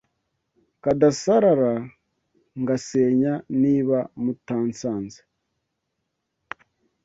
[0.83, 1.73] Kadasarara
[2.61, 5.19] ngasenya Niba mutansanze